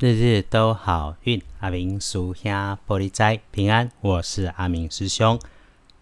[0.00, 3.90] 日日都好运，阿明属下玻璃斋平安。
[4.00, 5.40] 我是阿明师兄。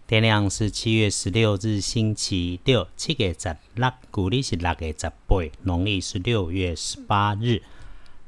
[0.07, 7.63] 天亮是七月十六日，星期六，七月十六，古历是六月十八，农历是六月十八日。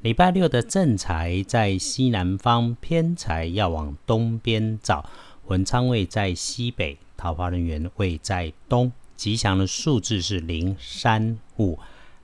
[0.00, 5.04] 礼拜六的正财在西南方，偏财要往东边找。
[5.48, 8.90] 文昌位在西北，桃花人员位在东。
[9.16, 11.78] 吉祥的数字是零、三、五。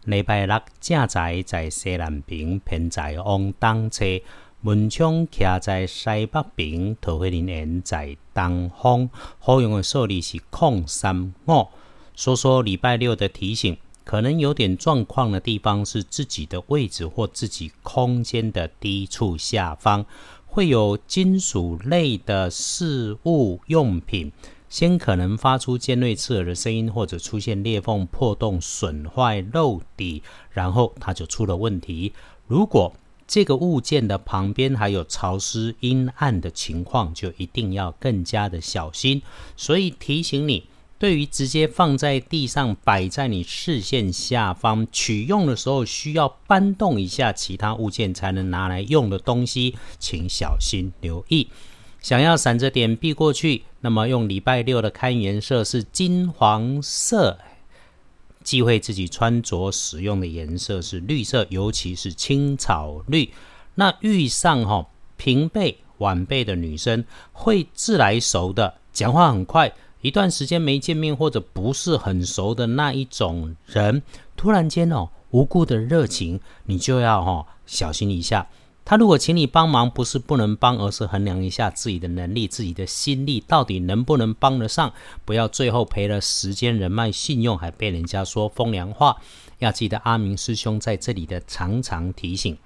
[0.04, 4.20] 礼拜六正在在西南边，偏在往东侧；
[4.60, 9.08] 门窗徛在西北边，桃花林园在东方。
[9.38, 11.68] 好用的数字是空三五。
[12.14, 20.04] 说说礼拜六的提醒，可能有点状况的地方是自己的位置或自己空间的低处下方，
[20.44, 24.30] 会有金属类的事物用品。
[24.74, 32.12] 先可能发出尖锐刺耳的声音，或者出现裂缝、破洞、损坏、漏底，然后它就出了问题。
[32.48, 32.92] 如果
[33.24, 39.22] 这个物件的旁边还有潮湿、阴暗的情况，就一定要更加的小心。
[39.56, 40.64] 所以提醒你，
[40.98, 51.46] 对于直接放在地上、摆在你视线下方取用的时候，需要搬动一下其他物件才能拿来用的东西，请小心留意。
[52.04, 57.38] 想要闪着点避过去，那么用礼拜六的看颜色是金黄色，
[58.42, 63.32] 忌讳自己穿着使用的颜色是绿色，尤其是青草绿。
[63.76, 64.86] 那遇上哈
[65.16, 67.02] 平辈晚辈的女生，
[67.32, 74.02] 会自来熟的，讲话很快，一段时间没见面或者不是很熟的那一种人，
[74.36, 78.46] 突然间哦无故的热情，你就要哈小心一下。
[78.84, 84.92] 他如果请你帮忙，不是不能帮，而是衡量一下自己的能力、自己的心力，到底能不能帮得上。
[85.24, 89.16] 不要最后赔了时间、人脉、信用，还被人家说风凉话。
[89.58, 92.58] 要记得阿明师兄在这里的常常提醒：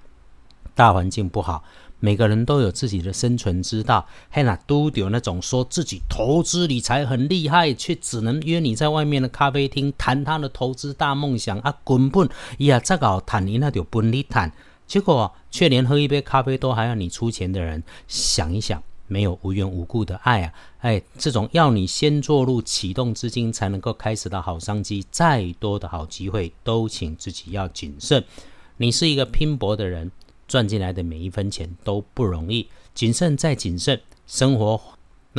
[0.75, 1.63] 大环境不好，
[2.01, 4.05] 每个人都有自己的生存之道。
[4.29, 12.27] 嘿，那都有那种说自己投资理财很厉害，却只能约你在外面的咖啡厅谈他的投资大梦想啊，根本
[12.57, 14.51] 也这个谈你那就分你谈。
[14.89, 20.53] 结果却连喝一杯咖啡都还要你出钱的人，想一想，没有无缘无故的爱啊！
[20.79, 28.23] 哎，这种要你先做入启动资金才能够开始的好商机，再多的好机会都请自己要谨慎。
[28.77, 30.11] 你是一个拼搏的人，
[30.47, 34.81] 赚进来的每一分钱都不容易，谨慎再谨慎，生活。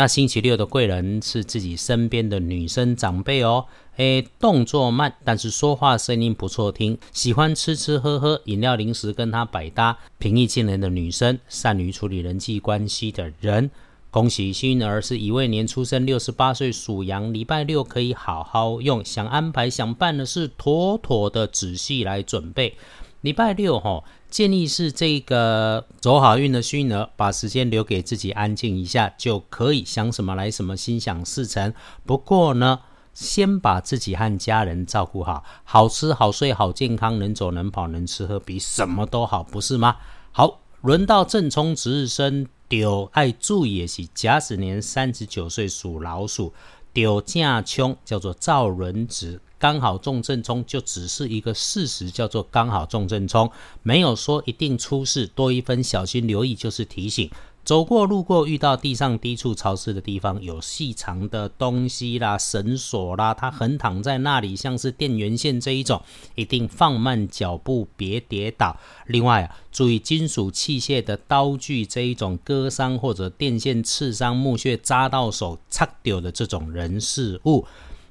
[0.00, 3.66] 那星期六的贵人是自己身边的女生长辈哦，
[3.98, 13.70] 诶，动作慢，但是说话声音不错听，喜欢吃吃喝喝，饮料零食跟她百搭，平易近人的女生，善于处理人际关系的人。
[14.10, 22.74] 恭喜幸运儿是一位年出生六十八岁属羊，礼拜六可以好好用，想安排想办的事，妥妥的仔细来准备。
[23.22, 31.74] 礼拜六哈，建议是这个走好运的虚儿，把时间留给自己安静一下，就可以想什么来什么，心想事成。
[32.06, 32.80] 不过呢，
[33.12, 39.96] 先把自己和家人照顾好，好吃好睡好健康，能走能跑能吃喝，比什么都好，不是吗？
[40.32, 46.54] 好，轮到正冲值日生，丢爱注意的是甲子年三十九岁属老鼠，
[46.92, 49.40] 丢架冲叫做赵轮子。
[49.58, 53.50] 刚好中正冲就只是一个事实，叫做刚好中正冲，
[53.82, 57.30] 没有说一定出事，多一分小心留意就是提醒。
[57.62, 66.02] 走过路过遇到地上低处潮湿的地方，有细长的东西啦、绳索啦，它横躺在那里，像是电源线这一种，
[66.34, 68.76] 一定放慢脚步，别跌倒。
[69.06, 77.66] 另外啊，注意金属器械的刀具这一种割伤或者电线刺伤、木屑扎到手、擦掉的这种人事物。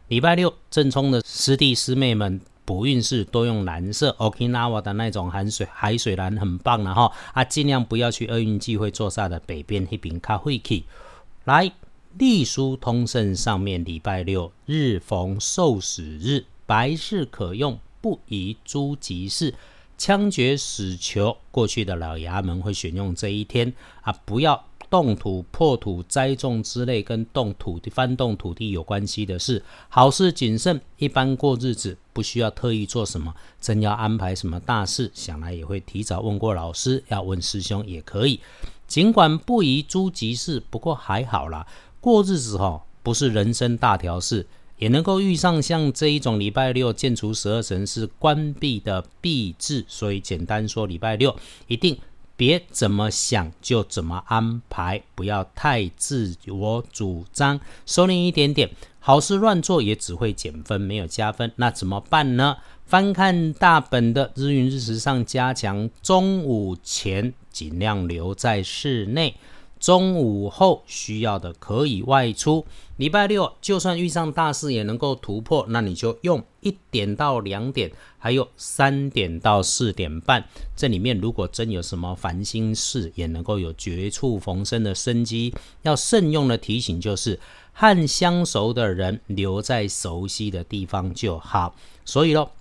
[0.07, 10.85] 礼拜六正冲的师弟师妹们补运势多用蓝色，Okinawa 的那种海水海水蓝很棒了哈啊，尽量不要去厄运聚会坐煞的北边那边卡晦气。
[11.45, 11.71] 来，
[12.19, 19.55] 隶书通胜上面礼拜六日逢受死日，白事可用，不宜诸吉事。
[19.97, 24.68] 枪决死囚，过去的老衙门会选用这一天啊，不要。
[24.89, 30.81] 动土、破土、栽种之类跟动土地、翻动土地有关系的事，好事谨慎。
[30.97, 38.39] 一般过日子不需要特意做什么，真要安排什么大事，想来也会提早问过老师，要问师兄也可以。
[38.87, 41.67] 尽管不宜诸吉事，不过还好啦。
[42.01, 44.47] 过日子哈，不是人生大条事，
[44.77, 51.35] 也能够遇上像这一种礼拜六建除十二神是关闭的闭制，所以简单说，礼拜六
[51.67, 51.97] 一定。
[52.39, 58.69] 别怎么想就怎么安排，不要太自我主张，收敛一点点。
[59.01, 61.51] 好事乱做也只会减分，没有加分。
[61.57, 62.55] 那怎么办呢？
[62.85, 69.35] 翻看大本的日运日时上加强，中午前尽量留在室内。
[69.79, 72.65] 中午后需要的可以外出。
[72.97, 80.43] 礼拜六就算遇上大事也能够突破，那你就用一点到两点，还有三点到四点半。
[80.75, 85.53] 这里面如果真有什么烦心事，也能够有绝处逢生的生机。
[85.83, 87.39] 要慎用的提醒就是，
[87.71, 91.73] 和相熟的人留在熟悉的地方就好。
[92.03, 92.51] 所以咯，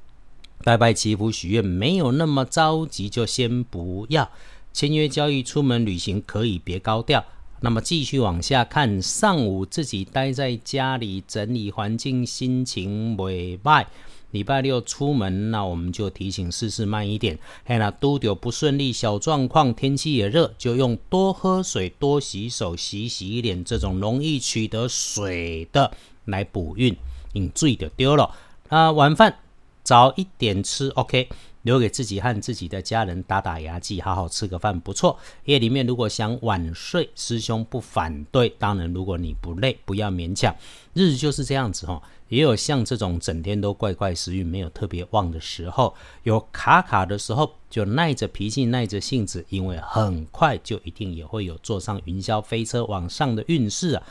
[0.62, 4.30] 拜拜祈福许愿没有那么着急，就先不要。
[4.72, 7.24] 签约交易、出门旅行可以别高调。
[7.60, 13.86] 那么继续往下看，上午自己待在家里整理环境，心情未歹。
[14.30, 17.38] 礼拜六出门，那我们就提醒事事慢一点。
[17.64, 25.90] 嘿，那都有不顺利小状况，天气也热，就用多喝水、多洗手、洗洗脸这种容易取得水的
[26.26, 26.94] 来补运，
[27.32, 28.30] 你醉就丢了。
[28.68, 29.38] 啊，晚饭
[29.82, 31.30] 早一点吃，OK。
[31.68, 35.18] 留给自己和自己的家人打打牙祭，好好吃个饭不错。
[35.44, 38.48] 夜里面如果想晚睡，师兄不反对。
[38.58, 40.56] 当然，如果你不累，不要勉强。
[40.94, 54.02] 日子就是这样子哈，也有像这种整天都怪怪食欲没有特别旺的时候，有卡卡的时候，就耐着脾气，耐着性子，因为很快就一定也会有坐上云霄飞车往上的运势啊。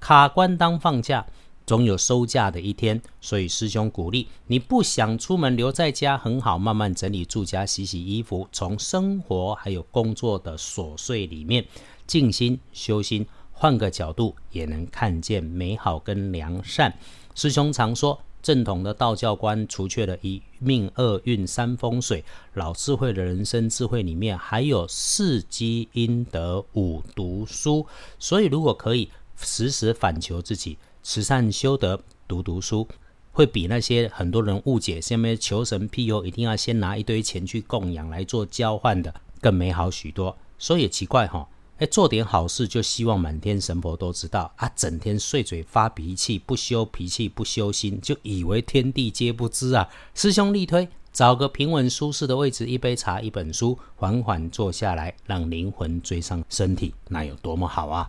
[0.00, 1.26] 卡关当放假。
[1.64, 11.64] 总有收假的一天，所以师兄鼓励你不想出门留在家很好，慢慢整理住家，洗洗衣服，从生活还有工作的琐碎里面
[12.06, 16.92] 静心修心，换个角度也能看见美好跟良善。
[17.34, 22.24] 师兄常说，正统的道教观除却了一命二运三风水，
[22.54, 27.86] 老智慧的人生智慧里面还有四积阴德五读书，
[28.18, 30.76] 所以如果可以时时反求自己。
[31.02, 32.86] 慈善修德，读读书，
[33.32, 40.36] 会比那些很多人误解下面求神庇佑，一定要先拿一堆钱去供养来做交换的，更美好许多。
[40.58, 49.88] 所以也奇怪哈，哎，做点好事就希望满天神佛都知道啊，整天碎嘴发脾气，不修脾气不修心，就以为天地皆不知啊。
[50.14, 58.06] 师兄力推，找个平稳舒适的位置，一杯茶，一本书，缓缓坐下来，让灵魂追上身体，那有多么好啊！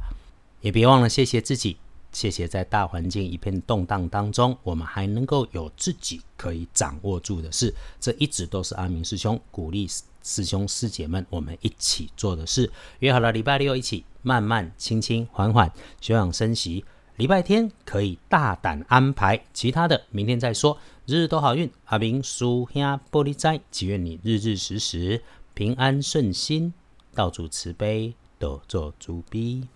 [0.61, 1.77] 也别忘了谢谢自己。
[2.13, 9.87] 谢谢，在大环境一片动荡当中，我们还能够有自己可以掌握住的事，这一直都是阿明师兄鼓励
[10.21, 12.71] 师兄师姐们我们一起做的事。
[12.99, 15.69] 约好了礼拜六一起慢慢、轻轻、缓缓
[15.99, 20.77] 休养生息，礼拜天可以大胆安排，其他的明天再说。
[21.05, 25.21] 日日都好运，阿明叔兄玻璃斋，祈愿你日日时时
[25.53, 26.73] 平安顺心，
[27.13, 29.67] 道主慈悲，多做主逼。